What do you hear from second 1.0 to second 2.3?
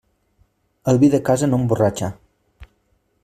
vi de casa no emborratxa.